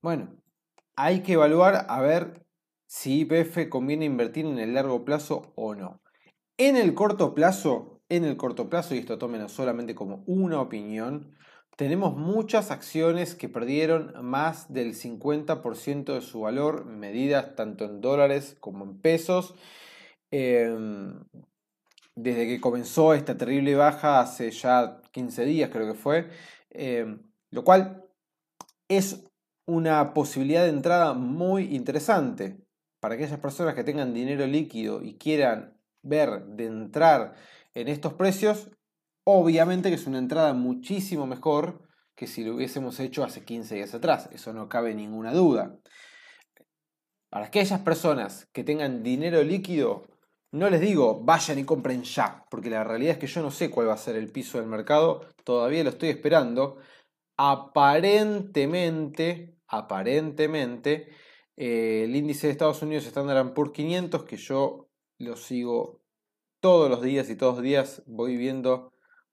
Bueno, 0.00 0.36
hay 0.96 1.22
que 1.22 1.34
evaluar 1.34 1.86
a 1.88 2.00
ver 2.00 2.46
si 2.86 3.20
IPF 3.20 3.68
conviene 3.68 4.04
invertir 4.04 4.46
en 4.46 4.58
el 4.58 4.74
largo 4.74 5.04
plazo 5.04 5.52
o 5.56 5.74
no. 5.74 6.02
En 6.56 6.76
el 6.76 6.94
corto 6.94 7.34
plazo, 7.34 8.02
en 8.08 8.24
el 8.24 8.36
corto 8.36 8.68
plazo, 8.68 8.94
y 8.94 8.98
esto 8.98 9.18
tómenlo 9.18 9.48
solamente 9.48 9.94
como 9.94 10.22
una 10.26 10.60
opinión, 10.60 11.34
tenemos 11.76 12.16
muchas 12.16 12.70
acciones 12.70 13.34
que 13.34 13.48
perdieron 13.48 14.12
más 14.24 14.72
del 14.72 14.94
50% 14.94 16.14
de 16.14 16.20
su 16.20 16.40
valor, 16.40 16.84
medidas 16.84 17.54
tanto 17.56 17.84
en 17.84 18.00
dólares 18.00 18.56
como 18.60 18.84
en 18.84 19.00
pesos. 19.00 19.54
Em, 20.30 21.24
desde 22.14 22.46
que 22.46 22.60
comenzó 22.60 23.14
esta 23.14 23.36
terrible 23.36 23.74
baja 23.74 24.20
hace 24.20 24.50
ya 24.50 25.00
15 25.12 25.44
días 25.44 25.70
creo 25.70 25.86
que 25.92 25.98
fue, 25.98 26.30
em, 26.70 27.22
lo 27.50 27.64
cual 27.64 28.04
es 28.88 29.24
una 29.66 30.12
posibilidad 30.14 30.64
de 30.64 30.70
entrada 30.70 31.14
muy 31.14 31.74
interesante 31.74 32.58
para 33.00 33.14
aquellas 33.14 33.38
personas 33.40 33.74
que 33.74 33.84
tengan 33.84 34.14
dinero 34.14 34.46
líquido 34.46 35.02
y 35.02 35.14
quieran 35.14 35.76
ver 36.02 36.44
de 36.46 36.66
entrar 36.66 37.34
en 37.74 37.88
estos 37.88 38.14
precios, 38.14 38.70
Obviamente 39.24 39.88
que 39.88 39.94
es 39.94 40.06
una 40.06 40.18
entrada 40.18 40.52
muchísimo 40.52 41.26
mejor 41.26 41.88
que 42.16 42.26
si 42.26 42.44
lo 42.44 42.56
hubiésemos 42.56 42.98
hecho 43.00 43.24
hace 43.24 43.42
15 43.44 43.76
días 43.76 43.94
atrás, 43.94 44.28
eso 44.32 44.52
no 44.52 44.68
cabe 44.68 44.94
ninguna 44.94 45.32
duda. 45.32 45.78
Para 47.30 47.46
aquellas 47.46 47.80
personas 47.80 48.48
que 48.52 48.64
tengan 48.64 49.02
dinero 49.02 49.42
líquido, 49.42 50.06
no 50.50 50.68
les 50.68 50.80
digo 50.80 51.20
vayan 51.22 51.58
y 51.58 51.64
compren 51.64 52.02
ya, 52.02 52.44
porque 52.50 52.68
la 52.68 52.84
realidad 52.84 53.12
es 53.12 53.18
que 53.18 53.26
yo 53.26 53.40
no 53.42 53.50
sé 53.50 53.70
cuál 53.70 53.88
va 53.88 53.94
a 53.94 53.96
ser 53.96 54.16
el 54.16 54.30
piso 54.30 54.58
del 54.58 54.66
mercado, 54.66 55.26
todavía 55.44 55.84
lo 55.84 55.90
estoy 55.90 56.10
esperando. 56.10 56.76
Aparentemente, 57.36 59.56
aparentemente, 59.68 61.08
eh, 61.56 62.02
el 62.04 62.14
índice 62.14 62.48
de 62.48 62.52
Estados 62.52 62.82
Unidos 62.82 63.06
Standard 63.06 63.54
Poor's 63.54 63.72
500, 63.72 64.24
que 64.24 64.36
yo 64.36 64.90
lo 65.18 65.36
sigo 65.36 66.02
todos 66.60 66.90
los 66.90 67.00
días 67.02 67.30
y 67.30 67.36
todos 67.36 67.54
los 67.54 67.62
días 67.62 68.02
voy 68.06 68.36
viendo 68.36 68.92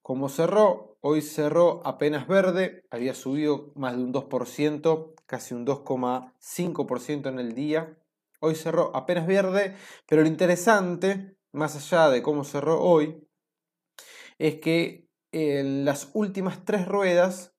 como 0.09 0.27
cerró, 0.27 0.97
hoy 1.01 1.21
cerró 1.21 1.85
apenas 1.85 2.27
verde, 2.27 2.83
había 2.89 3.13
subido 3.13 3.71
más 3.75 3.95
de 3.95 4.01
un 4.01 4.11
2%, 4.11 5.13
casi 5.27 5.53
un 5.53 5.67
2,5% 5.67 7.29
en 7.29 7.37
el 7.37 7.53
día. 7.53 7.95
Hoy 8.39 8.55
cerró 8.55 8.89
apenas 8.95 9.27
verde, 9.27 9.75
pero 10.07 10.23
lo 10.23 10.27
interesante, 10.27 11.37
más 11.51 11.75
allá 11.75 12.09
de 12.09 12.23
cómo 12.23 12.43
cerró 12.43 12.81
hoy, 12.81 13.23
es 14.39 14.55
que 14.55 15.07
en 15.31 15.85
las 15.85 16.09
últimas 16.13 16.65
tres 16.65 16.87
ruedas 16.87 17.53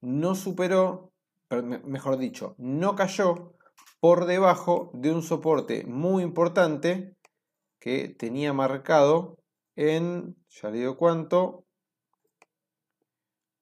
no 0.00 0.36
superó, 0.36 1.12
mejor 1.50 2.18
dicho, 2.18 2.54
no 2.56 2.94
cayó 2.94 3.56
por 3.98 4.26
debajo 4.26 4.92
de 4.94 5.10
un 5.10 5.22
soporte 5.22 5.84
muy 5.86 6.22
importante 6.22 7.16
que 7.80 8.06
tenía 8.06 8.52
marcado 8.52 9.40
en, 9.74 10.36
ya 10.48 10.70
le 10.70 10.78
digo 10.78 10.96
cuánto, 10.96 11.65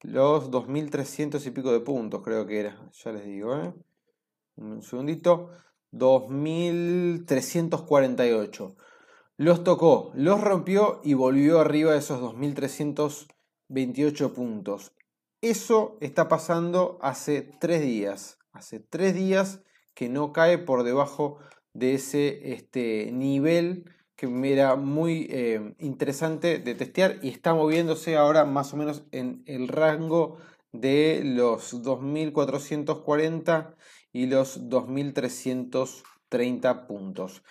los 0.05 0.51
2.300 0.51 1.45
y 1.45 1.51
pico 1.51 1.71
de 1.71 1.79
puntos, 1.79 2.21
creo 2.23 2.45
que 2.45 2.59
era. 2.59 2.77
Ya 3.03 3.11
les 3.11 3.23
digo, 3.25 3.55
¿eh? 3.57 3.73
Un 4.55 4.81
segundito. 4.81 5.51
2.348. 5.91 8.75
Los 9.37 9.63
tocó, 9.63 10.11
los 10.15 10.41
rompió 10.41 10.99
y 11.03 11.13
volvió 11.13 11.59
arriba 11.59 11.91
de 11.93 11.99
esos 11.99 12.19
2.328 12.21 14.33
puntos. 14.33 14.93
Eso 15.41 15.97
está 16.01 16.27
pasando 16.27 16.97
hace 17.01 17.43
tres 17.59 17.81
días. 17.81 18.39
Hace 18.51 18.79
tres 18.79 19.13
días 19.15 19.61
que 19.93 20.09
no 20.09 20.33
cae 20.33 20.57
por 20.57 20.81
debajo 20.83 21.37
de 21.73 21.93
ese 21.95 22.53
este, 22.53 23.11
nivel 23.11 23.91
que 24.15 24.27
me 24.27 24.51
era 24.51 24.75
muy 24.75 25.27
eh, 25.29 25.75
interesante 25.79 26.59
de 26.59 26.75
testear 26.75 27.17
y 27.21 27.29
está 27.29 27.53
moviéndose 27.53 28.15
ahora 28.15 28.45
más 28.45 28.73
o 28.73 28.77
menos 28.77 29.03
en 29.11 29.43
el 29.45 29.67
rango 29.67 30.37
de 30.71 31.21
los 31.23 31.83
2440 31.83 33.75
y 34.11 34.25
los 34.27 34.69
2330 34.69 36.87
puntos. 36.87 37.43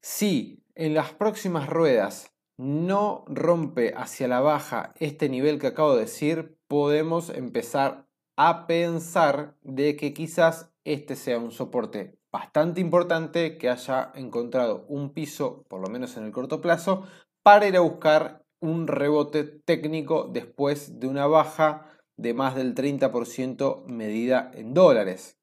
Si 0.00 0.64
en 0.74 0.94
las 0.94 1.12
próximas 1.12 1.68
ruedas 1.68 2.32
no 2.56 3.24
rompe 3.28 3.92
hacia 3.96 4.28
la 4.28 4.40
baja 4.40 4.94
este 4.98 5.28
nivel 5.28 5.58
que 5.58 5.66
acabo 5.68 5.94
de 5.94 6.02
decir, 6.02 6.56
podemos 6.66 7.30
empezar 7.30 8.06
a 8.36 8.66
pensar 8.66 9.56
de 9.62 9.96
que 9.96 10.14
quizás 10.14 10.70
este 10.84 11.16
sea 11.16 11.38
un 11.38 11.50
soporte 11.50 12.17
bastante 12.38 12.80
importante 12.80 13.58
que 13.58 13.68
haya 13.68 14.12
encontrado 14.14 14.86
un 14.88 15.12
piso, 15.12 15.64
por 15.68 15.80
lo 15.80 15.88
menos 15.88 16.16
en 16.16 16.24
el 16.24 16.30
corto 16.30 16.60
plazo, 16.60 17.02
para 17.42 17.66
ir 17.66 17.76
a 17.76 17.80
buscar 17.80 18.44
un 18.60 18.86
rebote 18.86 19.42
técnico 19.42 20.30
después 20.32 21.00
de 21.00 21.08
una 21.08 21.26
baja 21.26 21.98
de 22.16 22.34
más 22.34 22.54
del 22.54 22.76
30% 22.76 23.86
medida 23.86 24.52
en 24.54 24.72
dólares. 24.72 25.36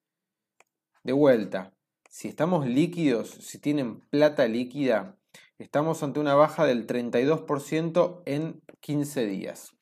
De 1.03 1.11
vuelta, 1.11 1.73
si 2.09 2.29
estamos 2.29 2.65
líquidos, 2.65 3.29
si 3.29 3.59
tienen 3.59 3.99
plata 3.99 4.47
líquida, 4.47 5.17
estamos 5.57 6.01
ante 6.01 6.21
una 6.21 6.35
baja 6.35 6.65
del 6.65 6.87
32% 6.87 8.21
en 8.25 8.61
15 8.79 9.25
días. 9.25 9.75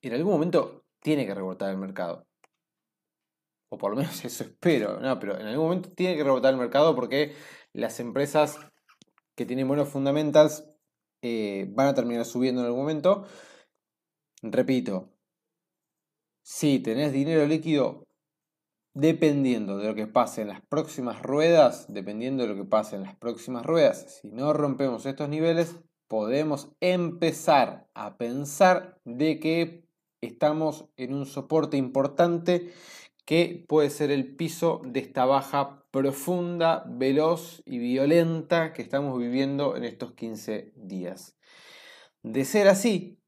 En 0.00 0.14
algún 0.14 0.32
momento 0.32 0.82
tiene 1.02 1.26
que 1.26 1.34
rebotar 1.34 1.70
el 1.70 1.76
mercado 1.76 2.26
o 3.68 3.78
por 3.78 3.90
lo 3.90 3.96
menos 3.96 4.24
eso 4.24 4.44
espero, 4.44 5.00
no, 5.00 5.18
pero 5.18 5.38
en 5.38 5.46
algún 5.46 5.66
momento 5.66 5.90
tiene 5.90 6.16
que 6.16 6.24
rebotar 6.24 6.52
el 6.52 6.60
mercado 6.60 6.94
porque 6.94 7.34
las 7.72 8.00
empresas 8.00 8.58
que 9.34 9.46
tienen 9.46 9.68
buenos 9.68 9.88
fundamentals 9.88 10.64
eh, 11.22 11.66
van 11.70 11.88
a 11.88 11.94
terminar 11.94 12.24
subiendo 12.24 12.60
en 12.60 12.66
algún 12.66 12.80
momento. 12.80 13.26
Repito, 14.42 15.12
si 16.42 16.78
tenés 16.78 17.12
dinero 17.12 17.46
líquido, 17.46 18.04
dependiendo 18.94 19.76
de 19.76 19.88
lo 19.88 19.94
que 19.94 20.06
pase 20.06 20.42
en 20.42 20.48
las 20.48 20.62
próximas 20.62 21.20
ruedas, 21.22 21.86
dependiendo 21.92 22.42
de 22.42 22.48
lo 22.48 22.56
que 22.56 22.64
pase 22.64 22.96
en 22.96 23.02
las 23.02 23.16
próximas 23.16 23.66
ruedas, 23.66 24.20
si 24.20 24.30
no 24.30 24.52
rompemos 24.52 25.04
estos 25.04 25.28
niveles, 25.28 25.76
podemos 26.08 26.70
empezar 26.80 27.88
a 27.94 28.16
pensar 28.16 28.98
de 29.04 29.38
que 29.38 29.86
estamos 30.20 30.88
en 30.96 31.12
un 31.12 31.26
soporte 31.26 31.76
importante 31.76 32.72
que 33.26 33.64
puede 33.68 33.90
ser 33.90 34.12
el 34.12 34.36
piso 34.36 34.80
de 34.84 35.00
esta 35.00 35.26
baja 35.26 35.84
profunda, 35.90 36.84
veloz 36.86 37.60
y 37.66 37.78
violenta 37.78 38.72
que 38.72 38.82
estamos 38.82 39.18
viviendo 39.18 39.76
en 39.76 39.82
estos 39.82 40.12
15 40.12 40.72
días. 40.76 41.36
De 42.22 42.44
ser 42.44 42.68
así, 42.68 43.18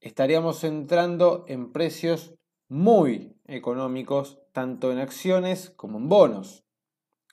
estaríamos 0.00 0.62
entrando 0.64 1.46
en 1.48 1.72
precios 1.72 2.34
muy 2.68 3.40
económicos, 3.46 4.38
tanto 4.52 4.92
en 4.92 4.98
acciones 4.98 5.70
como 5.70 5.96
en 5.96 6.10
bonos, 6.10 6.66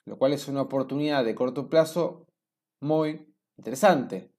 lo 0.06 0.16
cual 0.16 0.32
es 0.32 0.48
una 0.48 0.62
oportunidad 0.62 1.22
de 1.22 1.34
corto 1.34 1.68
plazo 1.68 2.26
muy 2.80 3.34
interesante, 3.58 4.32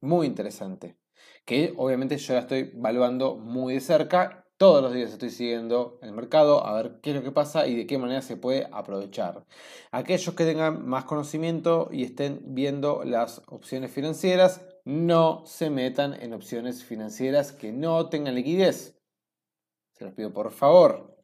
muy 0.00 0.28
interesante, 0.28 0.96
que 1.44 1.74
obviamente 1.76 2.18
yo 2.18 2.34
la 2.34 2.40
estoy 2.40 2.70
evaluando 2.72 3.34
muy 3.36 3.74
de 3.74 3.80
cerca 3.80 4.43
todos 4.64 4.82
los 4.82 4.94
días 4.94 5.12
estoy 5.12 5.28
siguiendo 5.28 5.98
el 6.00 6.12
mercado 6.12 6.66
a 6.66 6.72
ver 6.72 6.98
qué 7.02 7.10
es 7.10 7.16
lo 7.16 7.22
que 7.22 7.30
pasa 7.30 7.66
y 7.66 7.76
de 7.76 7.86
qué 7.86 7.98
manera 7.98 8.22
se 8.22 8.38
puede 8.38 8.66
aprovechar. 8.72 9.44
Aquellos 9.90 10.34
que 10.34 10.46
tengan 10.46 10.88
más 10.88 11.04
conocimiento 11.04 11.90
y 11.92 12.02
estén 12.02 12.40
viendo 12.46 13.04
las 13.04 13.42
opciones 13.48 13.90
financieras, 13.90 14.62
no 14.86 15.42
se 15.44 15.68
metan 15.68 16.14
en 16.14 16.32
opciones 16.32 16.82
financieras 16.82 17.52
que 17.52 17.72
no 17.72 18.08
tengan 18.08 18.36
liquidez. 18.36 18.98
Se 19.92 20.06
los 20.06 20.14
pido 20.14 20.32
por 20.32 20.50
favor. 20.50 21.14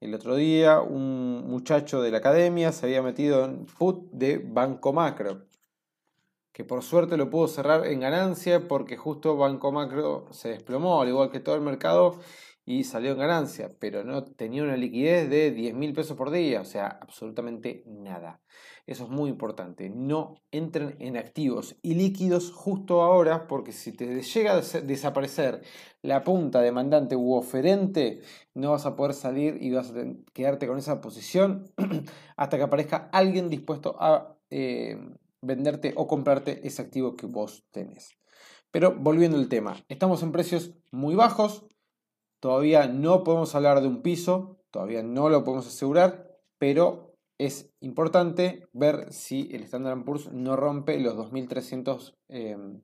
El 0.00 0.14
otro 0.14 0.34
día 0.34 0.80
un 0.80 1.50
muchacho 1.50 2.00
de 2.00 2.12
la 2.12 2.16
academia 2.16 2.72
se 2.72 2.86
había 2.86 3.02
metido 3.02 3.44
en 3.44 3.66
put 3.66 4.10
de 4.10 4.38
Banco 4.38 4.94
Macro, 4.94 5.42
que 6.52 6.64
por 6.64 6.82
suerte 6.82 7.18
lo 7.18 7.28
pudo 7.28 7.46
cerrar 7.46 7.86
en 7.86 8.00
ganancia 8.00 8.66
porque 8.66 8.96
justo 8.96 9.36
Banco 9.36 9.70
Macro 9.70 10.28
se 10.30 10.48
desplomó, 10.48 11.02
al 11.02 11.08
igual 11.08 11.30
que 11.30 11.40
todo 11.40 11.56
el 11.56 11.60
mercado, 11.60 12.18
y 12.64 12.84
salió 12.84 13.12
en 13.12 13.18
ganancia, 13.18 13.70
pero 13.78 14.04
no 14.04 14.24
tenía 14.24 14.62
una 14.62 14.76
liquidez 14.76 15.28
de 15.28 15.50
10 15.50 15.74
mil 15.74 15.92
pesos 15.92 16.16
por 16.16 16.30
día, 16.30 16.60
o 16.60 16.64
sea, 16.64 16.86
absolutamente 16.86 17.82
nada. 17.86 18.40
Eso 18.86 19.04
es 19.04 19.10
muy 19.10 19.30
importante, 19.30 19.90
no 19.90 20.42
entren 20.50 20.96
en 20.98 21.16
activos 21.16 21.76
y 21.82 21.94
líquidos 21.94 22.50
justo 22.52 23.02
ahora, 23.02 23.46
porque 23.46 23.72
si 23.72 23.92
te 23.92 24.20
llega 24.22 24.52
a 24.54 24.60
desaparecer 24.80 25.62
la 26.02 26.24
punta 26.24 26.60
demandante 26.60 27.16
u 27.16 27.34
oferente, 27.34 28.20
no 28.54 28.72
vas 28.72 28.86
a 28.86 28.96
poder 28.96 29.14
salir 29.14 29.58
y 29.60 29.70
vas 29.70 29.90
a 29.90 30.04
quedarte 30.32 30.66
con 30.66 30.78
esa 30.78 31.00
posición 31.00 31.70
hasta 32.36 32.56
que 32.56 32.62
aparezca 32.62 33.08
alguien 33.12 33.48
dispuesto 33.48 33.96
a 34.00 34.36
eh, 34.50 34.98
venderte 35.42 35.92
o 35.96 36.06
comprarte 36.06 36.66
ese 36.66 36.82
activo 36.82 37.16
que 37.16 37.26
vos 37.26 37.64
tenés. 37.70 38.16
Pero 38.70 38.94
volviendo 38.96 39.36
al 39.36 39.48
tema, 39.48 39.76
estamos 39.88 40.22
en 40.22 40.32
precios 40.32 40.74
muy 40.90 41.14
bajos, 41.14 41.66
Todavía 42.40 42.88
no 42.88 43.22
podemos 43.22 43.54
hablar 43.54 43.82
de 43.82 43.88
un 43.88 44.02
piso, 44.02 44.58
todavía 44.70 45.02
no 45.02 45.28
lo 45.28 45.44
podemos 45.44 45.66
asegurar, 45.66 46.38
pero 46.58 47.18
es 47.38 47.70
importante 47.80 48.66
ver 48.72 49.12
si 49.12 49.50
el 49.52 49.64
Standard 49.64 50.02
Poor's 50.04 50.32
no 50.32 50.56
rompe 50.56 50.98
los 50.98 51.14
2.300... 51.16 52.16
Em, 52.28 52.80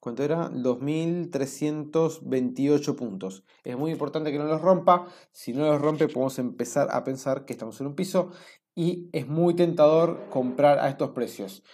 ¿Cuánto 0.00 0.22
era? 0.22 0.48
2.328 0.50 2.94
puntos. 2.94 3.42
Es 3.64 3.76
muy 3.76 3.90
importante 3.90 4.30
que 4.30 4.38
no 4.38 4.44
los 4.44 4.62
rompa. 4.62 5.08
Si 5.32 5.52
no 5.52 5.66
los 5.66 5.80
rompe, 5.80 6.06
podemos 6.06 6.38
empezar 6.38 6.86
a 6.92 7.02
pensar 7.02 7.44
que 7.44 7.52
estamos 7.52 7.80
en 7.80 7.88
un 7.88 7.96
piso 7.96 8.30
y 8.76 9.10
es 9.12 9.26
muy 9.26 9.54
tentador 9.54 10.28
comprar 10.30 10.78
a 10.78 10.88
estos 10.88 11.10
precios. 11.10 11.64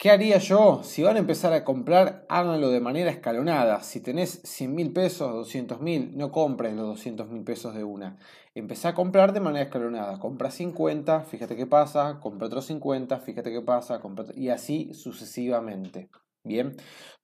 ¿Qué 0.00 0.10
haría 0.12 0.38
yo? 0.38 0.82
Si 0.84 1.02
van 1.02 1.16
a 1.16 1.18
empezar 1.18 1.52
a 1.52 1.64
comprar, 1.64 2.24
háganlo 2.28 2.70
de 2.70 2.78
manera 2.78 3.10
escalonada. 3.10 3.82
Si 3.82 4.00
tenés 4.00 4.40
100 4.44 4.72
mil 4.72 4.92
pesos, 4.92 5.32
200 5.32 5.80
mil, 5.80 6.16
no 6.16 6.30
compres 6.30 6.72
los 6.74 6.86
200 6.86 7.28
mil 7.28 7.42
pesos 7.42 7.74
de 7.74 7.82
una. 7.82 8.16
Empezá 8.54 8.90
a 8.90 8.94
comprar 8.94 9.32
de 9.32 9.40
manera 9.40 9.64
escalonada. 9.64 10.20
Compra 10.20 10.52
50, 10.52 11.22
fíjate 11.22 11.56
qué 11.56 11.66
pasa, 11.66 12.20
compra 12.20 12.46
otros 12.46 12.66
50, 12.66 13.18
fíjate 13.18 13.50
qué 13.50 13.60
pasa, 13.60 14.00
y 14.36 14.50
así 14.50 14.94
sucesivamente. 14.94 16.08
Bien, 16.44 16.76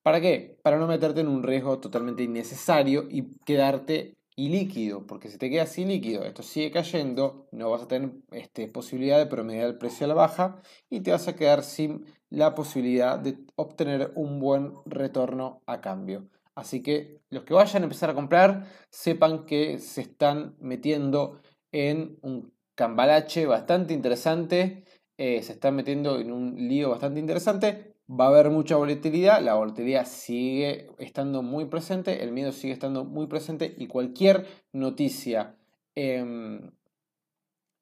¿para 0.03 0.21
qué? 0.21 0.59
Para 0.65 0.77
no 0.77 0.89
meterte 0.89 1.21
en 1.21 1.29
un 1.29 1.45
riesgo 1.45 1.79
totalmente 1.79 2.25
innecesario 2.25 3.07
y 3.09 3.37
quedarte 3.47 4.17
ilíquido, 4.37 5.07
porque 5.07 5.29
si 5.29 5.39
te 5.39 5.49
quedas 5.49 5.79
ilíquido, 5.79 6.25
esto 6.25 6.43
sigue 6.43 6.73
cayendo, 6.73 7.47
no 7.53 7.71
vas 7.71 7.83
a 7.83 7.89
tener 7.89 8.11
este, 8.33 8.67
posibilidad 8.67 9.19
de 9.19 9.27
promediar 9.27 9.67
el 9.67 9.79
precio 9.79 10.07
a 10.07 10.09
la 10.09 10.15
baja 10.15 10.61
y 10.91 11.01
te 11.01 11.13
vas 11.13 11.29
a 11.29 11.37
quedar 11.37 11.63
sin 11.63 12.05
la 12.35 12.55
posibilidad 12.55 13.19
de 13.19 13.39
obtener 13.57 14.13
un 14.15 14.41
buen 14.41 14.75
retorno 14.87 15.63
a 15.67 15.81
cambio. 15.81 16.29
Así 16.55 16.83
que 16.83 17.21
los 17.31 17.45
que 17.45 17.55
vayan 17.55 17.83
a 17.83 17.87
empezar 17.87 18.11
a 18.11 18.15
comprar, 18.15 18.67
sepan 18.91 19.45
que 19.45 19.79
se 19.79 20.03
están 20.03 20.57
metiendo 20.61 21.41
en 21.73 22.19
un 22.23 22.53
cambalache 22.75 23.47
bastante 23.47 23.95
interesante, 23.95 24.85
eh, 25.17 25.43
se 25.43 25.53
están 25.53 25.77
metiendo 25.77 26.19
en 26.19 26.33
un 26.33 26.69
lío 26.69 26.91
bastante 26.91 27.21
interesante. 27.21 27.95
Va 28.09 28.27
a 28.27 28.29
haber 28.29 28.51
mucha 28.51 28.77
volatilidad, 28.77 29.41
la 29.41 29.55
volatilidad 29.55 30.07
sigue 30.07 30.89
estando 30.99 31.43
muy 31.43 31.65
presente, 31.67 32.23
el 32.23 32.33
miedo 32.33 32.53
sigue 32.53 32.75
estando 32.75 33.05
muy 33.05 33.27
presente 33.27 33.75
y 33.79 33.87
cualquier 33.87 34.47
noticia 34.73 35.57
em, 35.95 36.71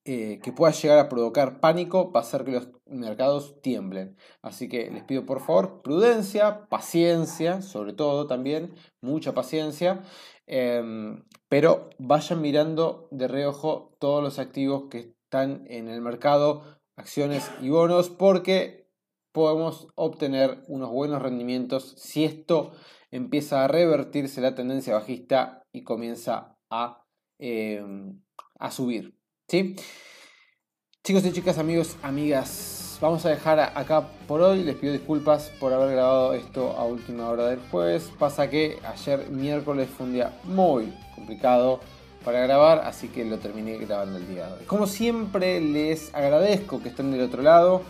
eh, 0.05 0.41
que 0.43 0.53
pueda 0.53 0.73
llegar 0.73 0.99
a 0.99 1.09
provocar 1.09 1.61
pánico 1.61 2.11
va 2.11 2.21
a 2.21 2.23
hacer 2.25 2.45
que 2.45 2.51
los 2.51 2.69
mercados 2.87 3.61
tiemblen. 3.63 4.17
Así 4.43 4.69
que 4.69 4.91
les 4.91 5.05
pido 5.05 5.25
por 5.25 5.41
favor 5.41 5.81
prudencia, 5.83 6.67
paciencia, 6.69 7.63
sobre 7.63 7.93
todo 7.93 8.27
también, 8.27 8.75
mucha 9.01 9.33
paciencia, 9.33 10.03
em, 10.47 11.23
pero 11.49 11.91
vayan 11.99 12.41
mirando 12.41 13.07
de 13.13 13.29
reojo 13.29 13.95
todos 14.01 14.25
los 14.25 14.41
activos 14.41 14.89
que 14.91 15.15
están 15.25 15.65
en 15.69 15.89
el 15.89 16.01
mercado, 16.01 16.65
acciones 16.97 17.49
y 17.61 17.69
bonos, 17.71 18.11
porque 18.11 18.89
podemos 19.33 19.87
obtener 19.95 20.65
unos 20.67 20.91
buenos 20.91 21.23
rendimientos 21.23 21.95
si 21.97 22.25
esto 22.25 22.73
empieza 23.13 23.65
a 23.65 23.69
revertirse 23.69 24.41
la 24.41 24.55
tendencia 24.57 24.95
bajista 24.95 25.63
y 25.73 25.85
comienza 25.85 26.59
a, 26.71 27.05
em, 27.39 28.21
a 28.59 28.71
subir. 28.73 29.22
Chicos 29.53 31.27
y 31.27 31.33
chicas, 31.33 31.59
amigos, 31.59 31.99
amigas, 32.03 32.97
vamos 33.03 33.27
a 33.27 33.29
dejar 33.29 33.61
acá 33.61 34.09
por 34.27 34.41
hoy. 34.41 34.65
Les 34.65 34.75
pido 34.77 34.95
disculpas 34.95 35.53
por 35.61 35.75
haber 35.75 35.91
grabado 35.93 36.33
esto 36.33 36.71
a 36.71 36.87
última 36.87 37.29
hora 37.29 37.49
del 37.49 37.61
jueves. 37.71 38.11
Pasa 38.19 38.49
que 38.49 38.79
ayer 38.83 39.29
miércoles 39.29 39.91
fue 39.95 40.07
un 40.07 40.15
día 40.15 40.33
muy 40.45 40.91
complicado 41.15 41.81
para 42.25 42.41
grabar, 42.41 42.79
así 42.87 43.09
que 43.09 43.27
lo 43.27 43.37
terminé 43.41 43.77
grabando 43.77 44.17
el 44.17 44.27
día 44.27 44.47
de 44.47 44.53
hoy. 44.55 44.65
Como 44.65 44.87
siempre, 44.87 45.61
les 45.61 46.15
agradezco 46.15 46.83
que 46.83 46.89
estén 46.89 47.11
del 47.11 47.21
otro 47.21 47.43
lado. 47.43 47.83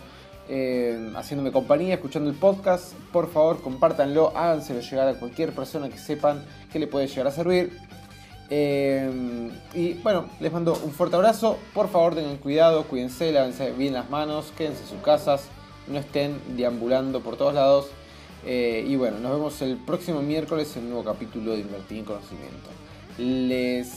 Eh, 0.49 1.13
haciéndome 1.15 1.53
compañía, 1.53 1.93
escuchando 1.93 2.29
el 2.29 2.35
podcast, 2.35 2.91
por 3.13 3.31
favor 3.31 3.61
compártanlo, 3.61 4.35
háganselo 4.35 4.81
llegar 4.81 5.07
a 5.07 5.13
cualquier 5.13 5.55
persona 5.55 5.87
que 5.87 5.97
sepan 5.97 6.43
que 6.73 6.79
le 6.79 6.87
puede 6.87 7.07
llegar 7.07 7.27
a 7.27 7.31
servir. 7.31 7.71
Em, 8.55 9.49
y 9.73 9.93
bueno, 10.03 10.27
les 10.39 10.53
mando 10.53 10.77
un 10.83 10.91
fuerte 10.91 11.15
abrazo. 11.15 11.57
Por 11.73 11.89
favor, 11.89 12.13
tengan 12.13 12.37
cuidado, 12.37 12.83
cuídense, 12.83 13.31
lávense 13.31 13.71
bien 13.71 13.93
las 13.93 14.11
manos, 14.11 14.53
quédense 14.55 14.83
en 14.83 14.89
sus 14.89 15.01
casas, 15.01 15.47
no 15.87 15.97
estén 15.97 16.39
deambulando 16.55 17.21
por 17.21 17.35
todos 17.35 17.55
lados. 17.55 17.87
Eh, 18.45 18.85
y 18.87 18.95
bueno, 18.95 19.17
nos 19.17 19.31
vemos 19.31 19.59
el 19.63 19.77
próximo 19.77 20.21
miércoles 20.21 20.77
en 20.77 20.83
un 20.83 20.89
nuevo 20.89 21.03
capítulo 21.03 21.53
de 21.53 21.61
Invertir 21.61 21.97
en 21.97 22.05
Conocimiento. 22.05 22.69
Les 23.17 23.89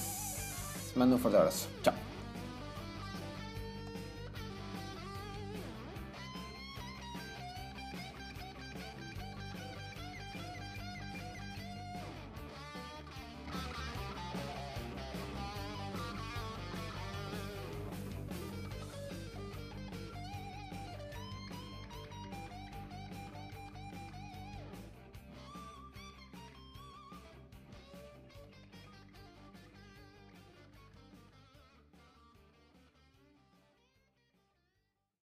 mando 0.94 1.16
un 1.16 1.20
fuerte 1.20 1.38
abrazo. 1.38 1.66
Chao. 1.82 2.15